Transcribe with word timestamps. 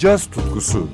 caz 0.00 0.26
tutkusu. 0.26 0.88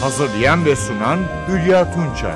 Hazırlayan 0.00 0.64
ve 0.64 0.76
sunan 0.76 1.18
Hülya 1.48 1.92
Tunçay. 1.94 2.34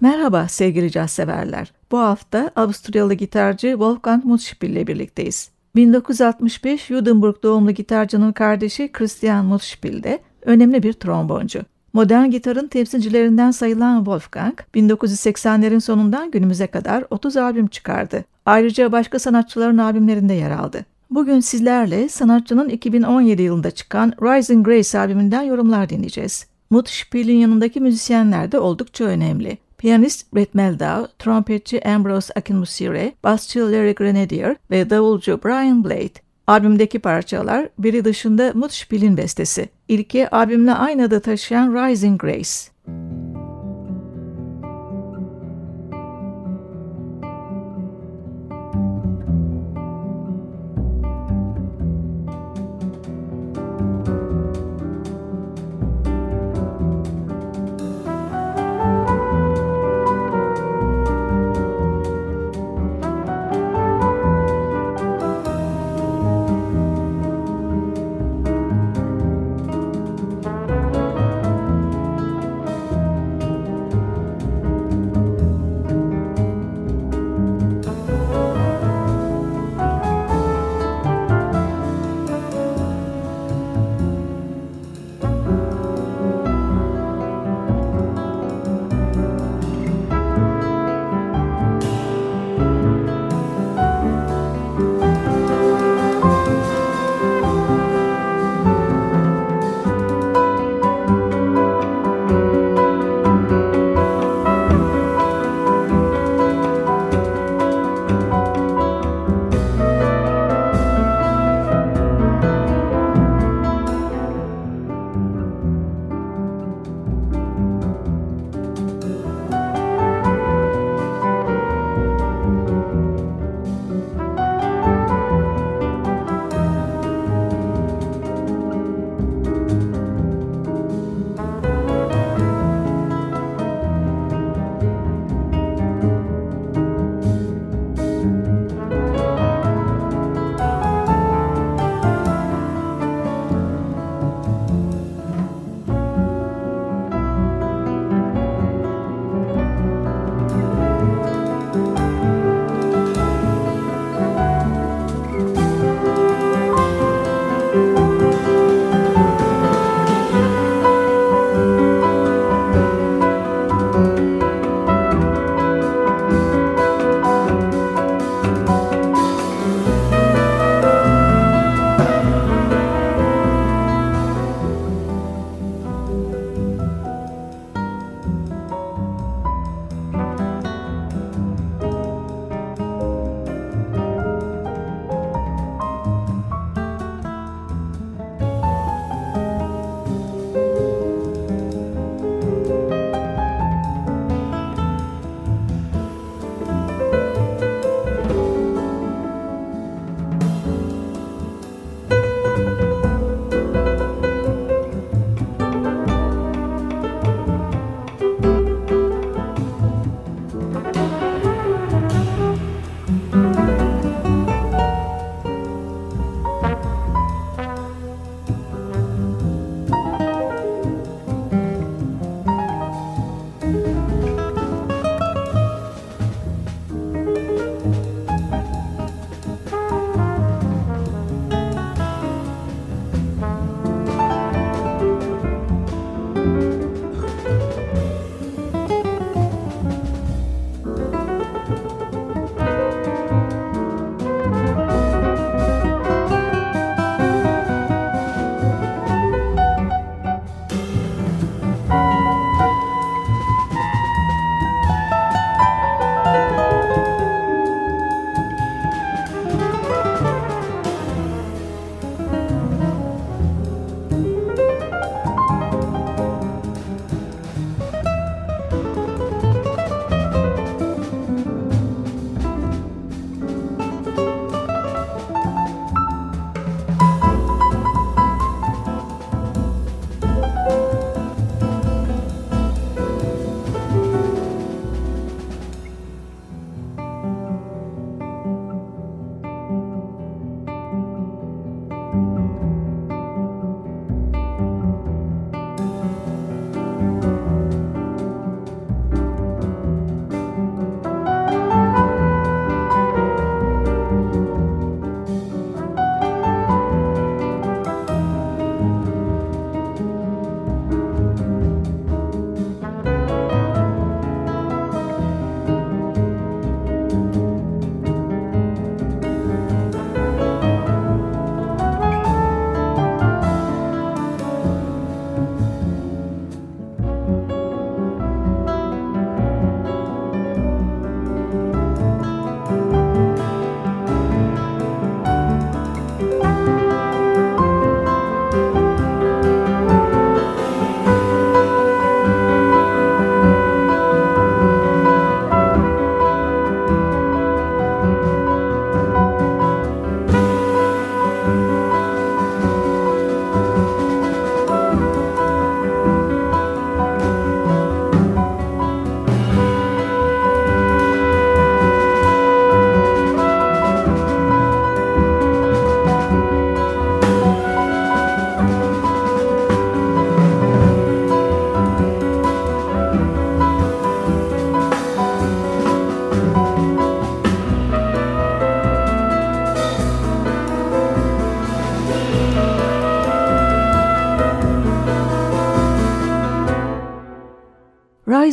Merhaba 0.00 0.48
sevgili 0.48 0.90
caz 0.90 1.10
severler. 1.10 1.72
Bu 1.92 1.98
hafta 1.98 2.50
Avusturyalı 2.56 3.14
gitarcı 3.14 3.68
Wolfgang 3.68 4.24
Mutschpil 4.24 4.70
ile 4.70 4.86
birlikteyiz. 4.86 5.50
1965 5.76 6.86
Judenburg 6.86 7.42
doğumlu 7.42 7.70
gitarcının 7.70 8.32
kardeşi 8.32 8.92
Christian 8.92 9.44
Mutschpil 9.44 10.02
de 10.02 10.18
önemli 10.42 10.82
bir 10.82 10.92
tromboncu. 10.92 11.62
Modern 11.96 12.30
gitarın 12.30 12.66
temsilcilerinden 12.66 13.50
sayılan 13.50 13.96
Wolfgang, 13.96 14.58
1980'lerin 14.74 15.80
sonundan 15.80 16.30
günümüze 16.30 16.66
kadar 16.66 17.04
30 17.10 17.36
albüm 17.36 17.66
çıkardı. 17.66 18.24
Ayrıca 18.46 18.92
başka 18.92 19.18
sanatçıların 19.18 19.78
albümlerinde 19.78 20.34
yer 20.34 20.50
aldı. 20.50 20.84
Bugün 21.10 21.40
sizlerle 21.40 22.08
sanatçının 22.08 22.68
2017 22.68 23.42
yılında 23.42 23.70
çıkan 23.70 24.12
Rising 24.22 24.66
Grace 24.66 24.98
albümünden 24.98 25.42
yorumlar 25.42 25.88
dinleyeceğiz. 25.88 26.46
Mutschpil'in 26.70 27.36
yanındaki 27.36 27.80
müzisyenler 27.80 28.52
de 28.52 28.58
oldukça 28.58 29.04
önemli. 29.04 29.58
Piyanist 29.78 30.34
Brett 30.34 30.54
Meldau, 30.54 31.08
trompetçi 31.18 31.88
Ambrose 31.88 32.32
Akinmusire, 32.36 33.12
basçı 33.24 33.72
Larry 33.72 33.94
Grenadier 33.94 34.56
ve 34.70 34.90
davulcu 34.90 35.40
Brian 35.44 35.84
Blade. 35.84 36.25
Albümdeki 36.46 36.98
parçalar 36.98 37.68
biri 37.78 38.04
dışında 38.04 38.52
Mutschpil'in 38.54 39.16
bestesi. 39.16 39.68
İlki 39.88 40.28
albümle 40.28 40.72
aynı 40.72 41.04
adı 41.04 41.20
taşıyan 41.20 41.74
Rising 41.74 42.20
Grace. 42.20 42.50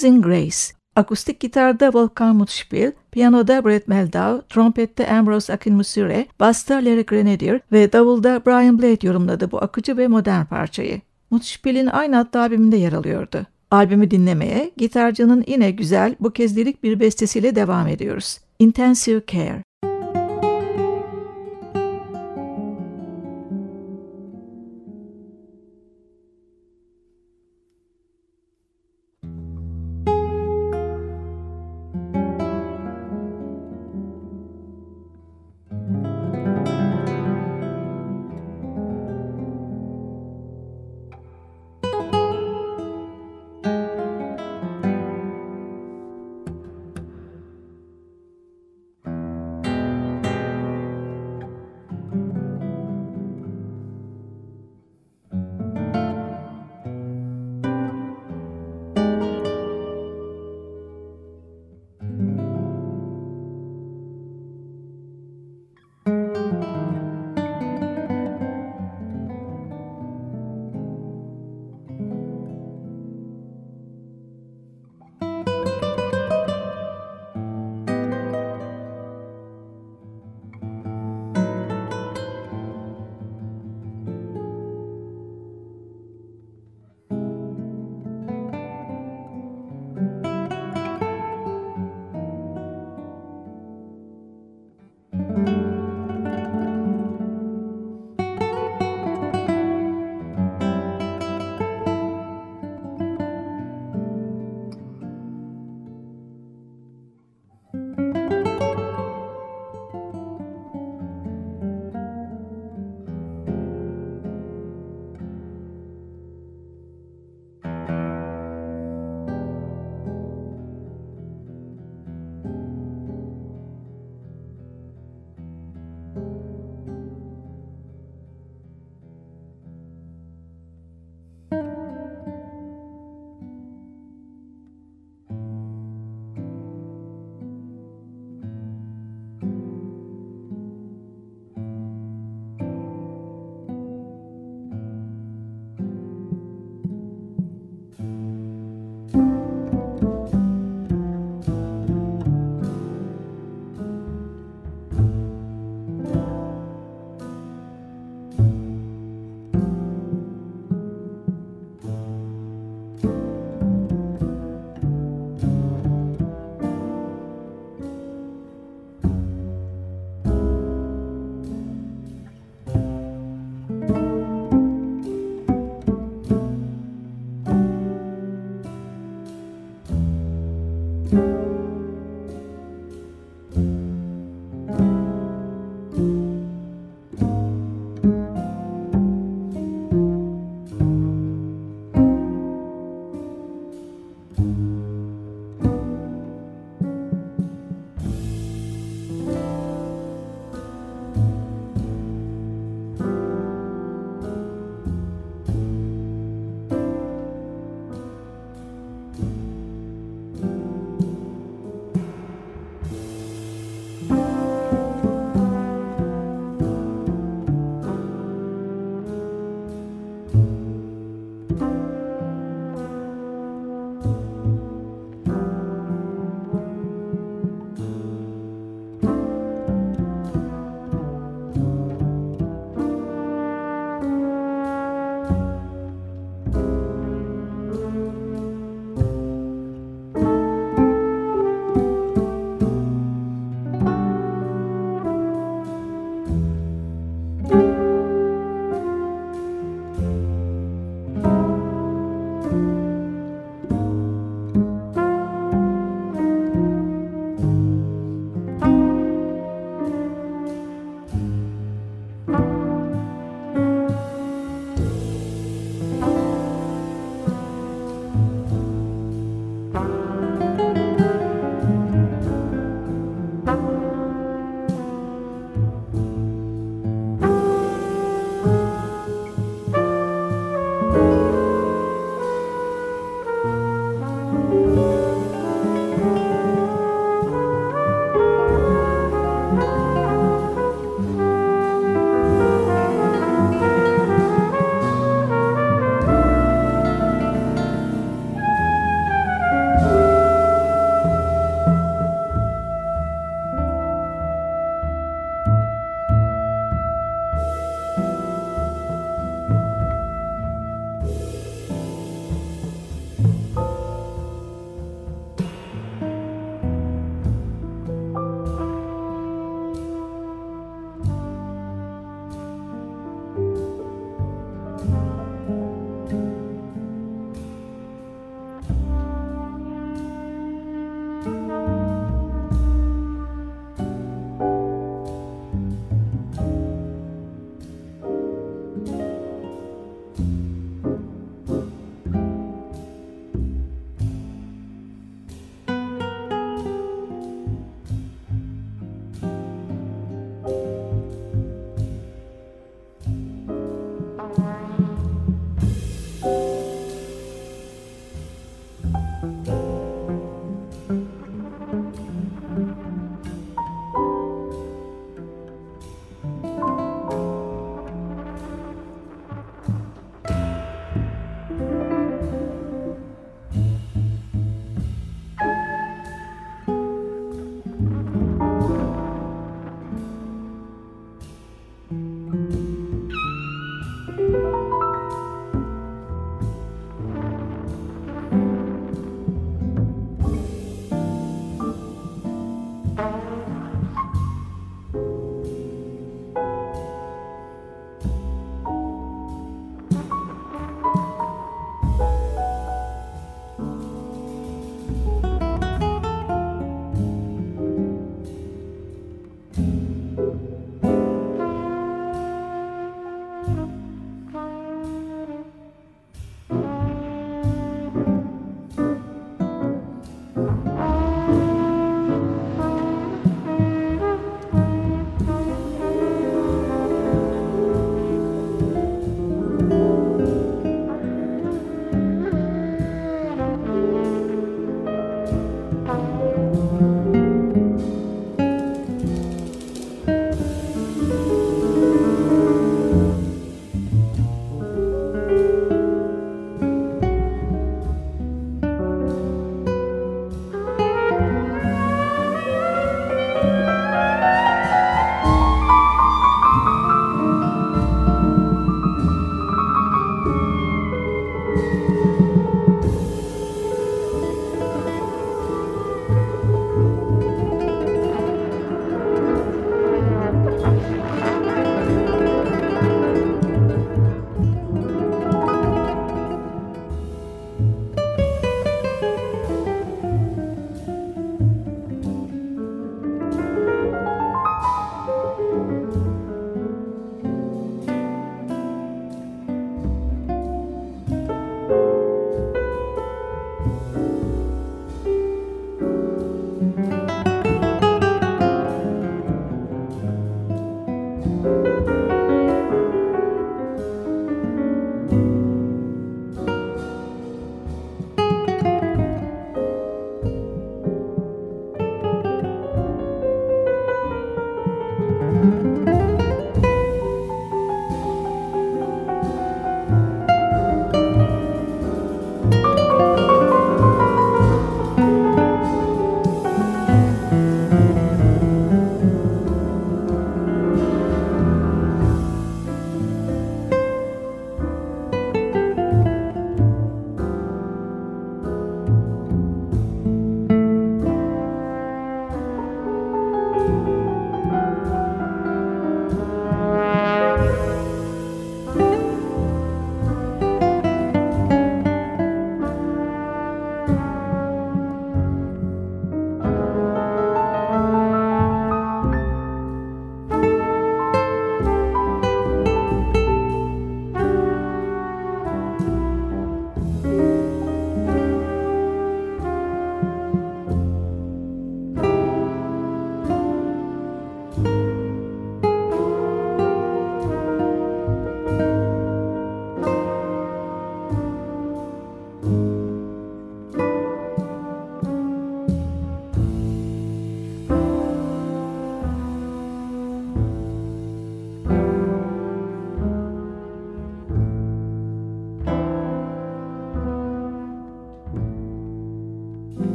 Amazing 0.00 0.24
Grace. 0.24 0.72
Akustik 0.96 1.40
gitarda 1.40 1.84
Wolfgang 1.84 2.36
Mutspiel, 2.36 2.92
piyanoda 3.12 3.64
Brett 3.64 3.88
Meldau, 3.88 4.42
trompette 4.48 5.08
Ambrose 5.08 5.52
Akinmusire, 5.52 6.26
basta 6.40 6.74
Larry 6.74 7.06
Grenadier 7.06 7.60
ve 7.72 7.92
davulda 7.92 8.42
Brian 8.46 8.78
Blade 8.78 9.06
yorumladı 9.06 9.50
bu 9.50 9.62
akıcı 9.62 9.96
ve 9.96 10.08
modern 10.08 10.44
parçayı. 10.44 11.00
Mutspiel'in 11.30 11.86
aynı 11.86 12.18
adlı 12.18 12.40
albümünde 12.40 12.76
yer 12.76 12.92
alıyordu. 12.92 13.46
Albümü 13.70 14.10
dinlemeye 14.10 14.70
gitarcının 14.76 15.44
yine 15.46 15.70
güzel 15.70 16.16
bu 16.20 16.32
kez 16.32 16.56
lirik 16.56 16.82
bir 16.82 17.00
bestesiyle 17.00 17.54
devam 17.54 17.88
ediyoruz. 17.88 18.38
Intensive 18.58 19.22
Care. 19.26 19.62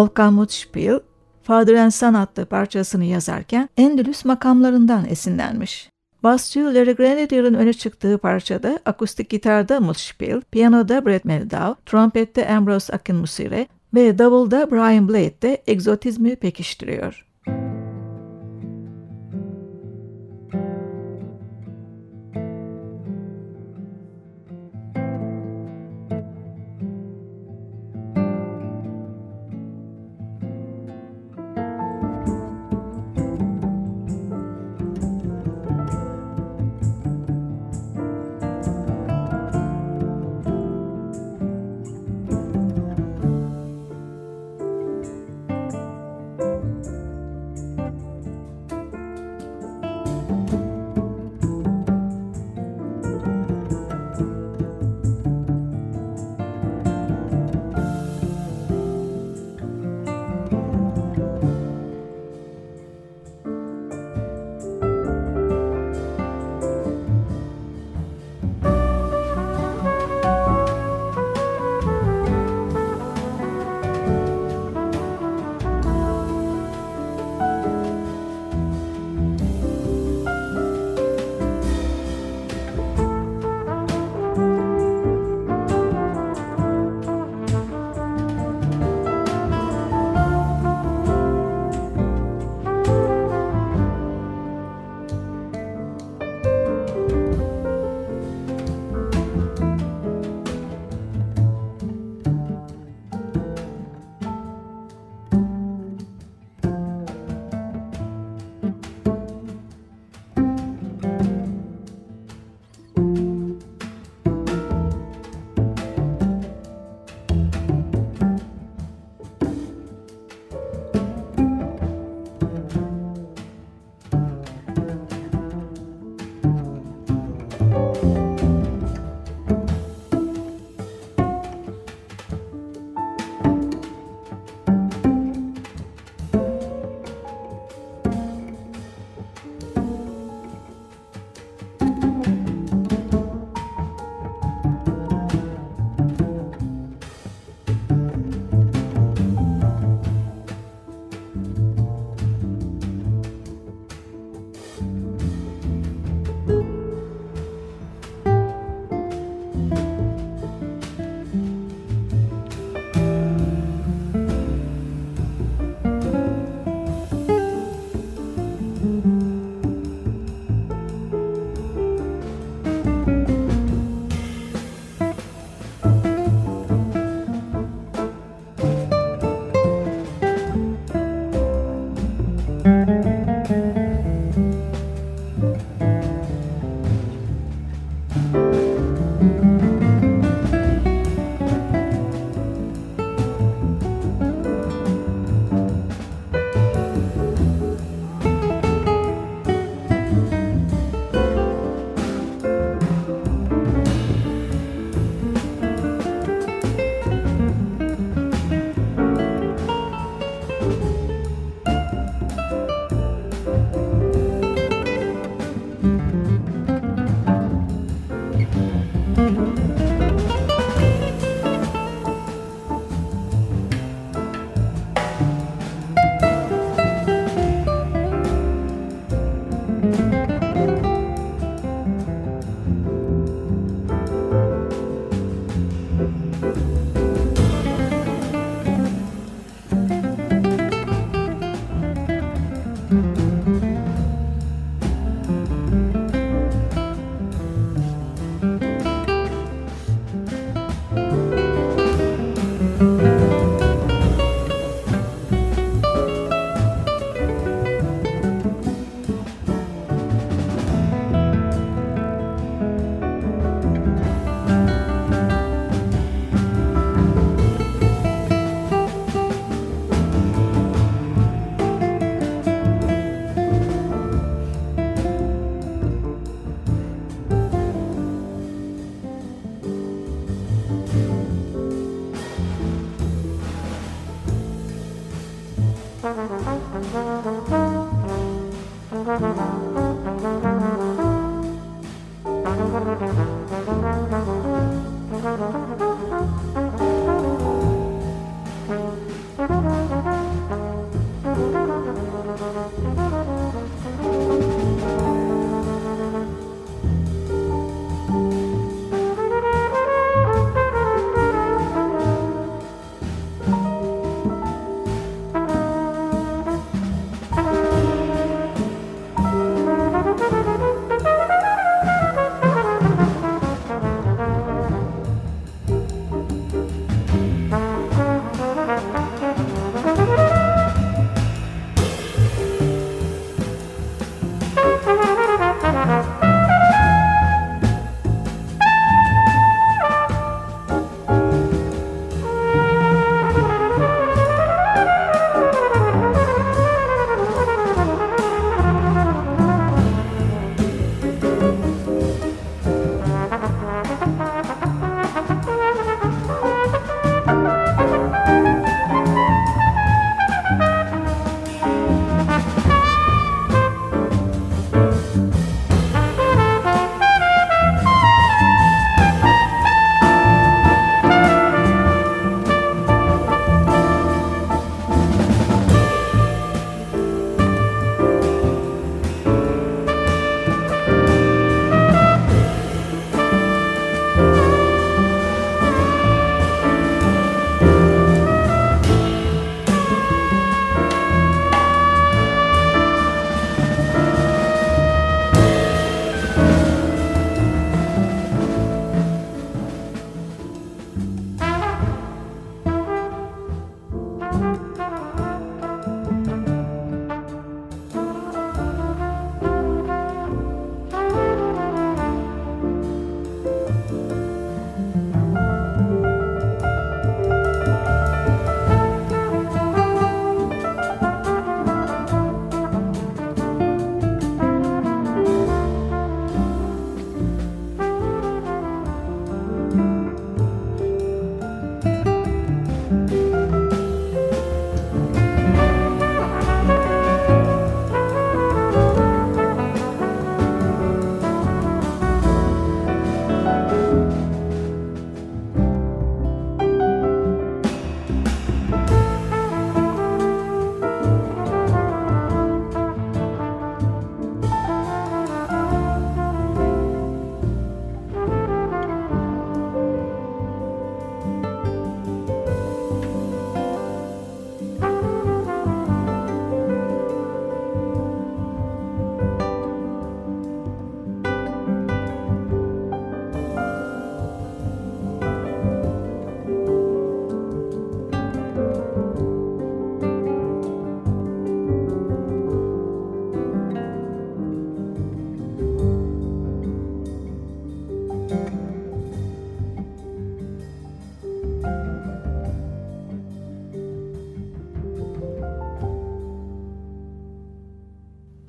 Wolfgang 0.00 0.34
Mutspiel, 0.34 1.00
Father 1.42 1.74
and 1.74 1.90
Son 1.90 2.14
adlı 2.14 2.46
parçasını 2.46 3.04
yazarken 3.04 3.68
Endülüs 3.76 4.24
makamlarından 4.24 5.04
esinlenmiş. 5.04 5.90
Basçı 6.22 6.60
Larry 6.60 6.92
Grenadier'ın 6.92 7.54
öne 7.54 7.72
çıktığı 7.72 8.18
parçada 8.18 8.78
akustik 8.86 9.30
gitarda 9.30 9.80
Mutspiel, 9.80 10.40
piyanoda 10.40 11.06
Brett 11.06 11.24
Meldau, 11.24 11.76
trompette 11.86 12.48
Ambrose 12.48 12.92
Akinmusire 12.92 13.66
ve 13.94 14.18
davulda 14.18 14.70
Brian 14.70 15.08
Blade 15.08 15.42
de 15.42 15.62
egzotizmi 15.66 16.36
pekiştiriyor. 16.36 17.26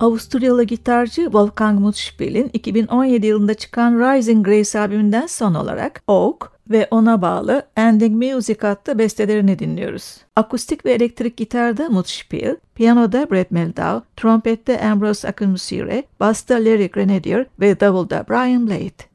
Avusturyalı 0.02 0.64
gitarcı 0.64 1.22
Wolfgang 1.22 1.80
Mutzspiel'in 1.80 2.50
2017 2.52 3.26
yılında 3.26 3.54
çıkan 3.54 3.98
Rising 3.98 4.46
Grace 4.46 4.80
albümünden 4.80 5.26
son 5.26 5.54
olarak 5.54 6.02
Oak 6.06 6.52
ve 6.70 6.88
ona 6.90 7.22
bağlı 7.22 7.62
Ending 7.76 8.24
Music 8.24 8.66
adlı 8.66 8.98
bestelerini 8.98 9.58
dinliyoruz. 9.58 10.16
Akustik 10.36 10.84
ve 10.84 10.92
elektrik 10.92 11.36
gitarda 11.36 11.88
Mutzspiel, 11.88 12.56
piyanoda 12.74 13.30
Brett 13.30 13.50
Meldau, 13.50 14.02
trompette 14.16 14.80
Ambrose 14.80 15.28
Akinmusire, 15.28 16.04
basta 16.20 16.54
Larry 16.54 16.90
Grenadier 16.90 17.46
ve 17.60 17.80
davulda 17.80 18.24
Brian 18.28 18.66
Blade. 18.66 19.11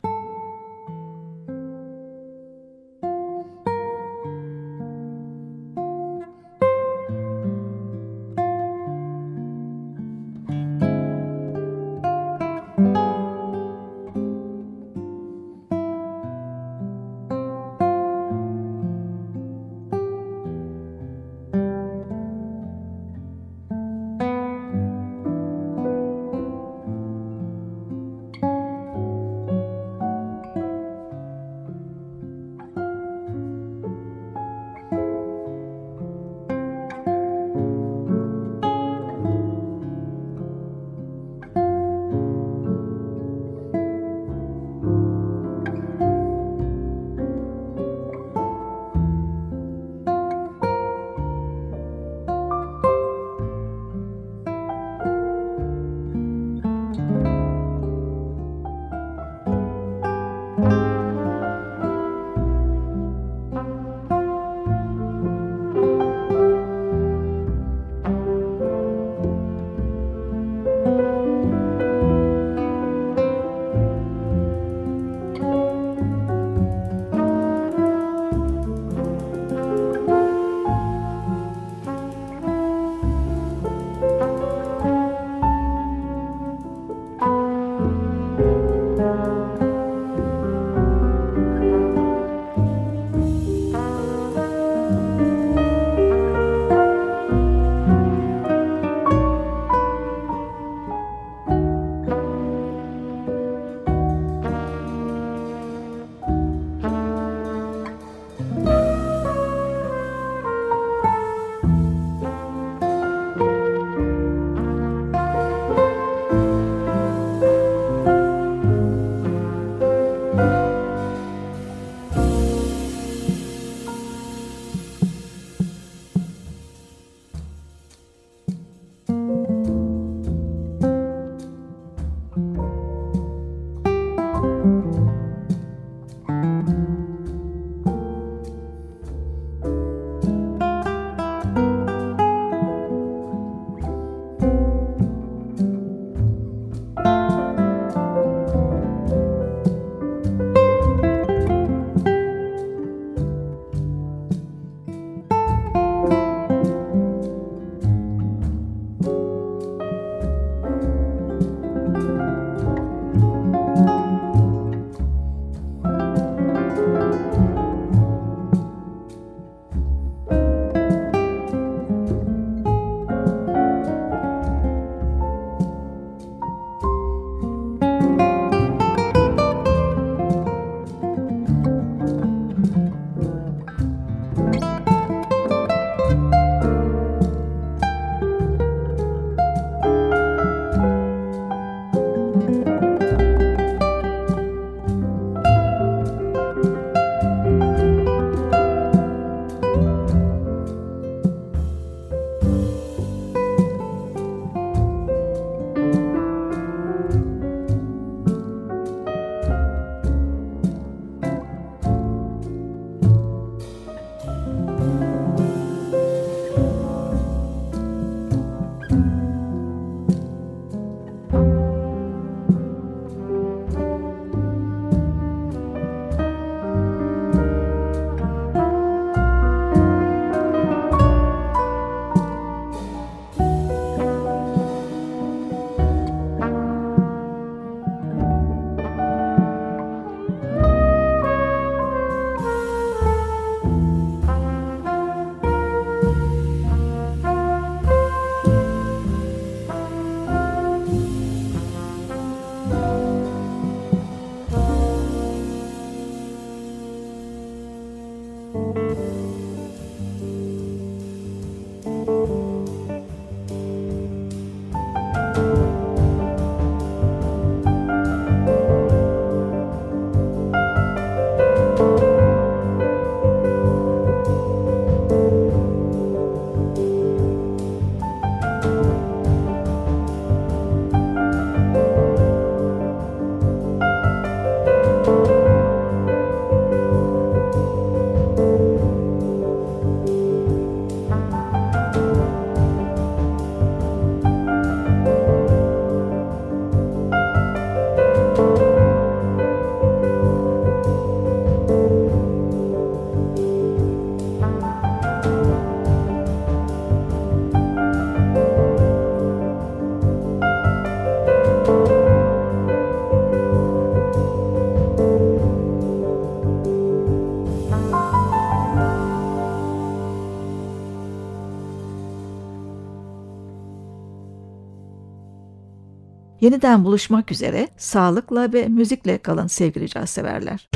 Yeniden 326.48 326.86
buluşmak 326.86 327.32
üzere 327.32 327.68
sağlıkla 327.78 328.54
ve 328.54 328.68
müzikle 328.68 329.18
kalın 329.18 329.48
sevgili 329.48 329.90
caz 329.90 330.10
severler. 330.10 330.70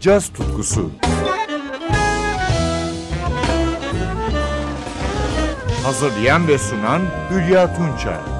Caz 0.00 0.28
tutkusu 0.28 0.90
Hazırlayan 5.84 6.48
ve 6.48 6.58
sunan 6.58 7.02
Hülya 7.30 7.76
Tunçay 7.76 8.33